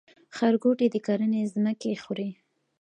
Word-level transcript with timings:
ښارګوټي 0.35 0.87
د 0.91 0.95
کرنې 1.05 1.41
ځمکې 1.53 1.91
خوري؟ 2.03 2.29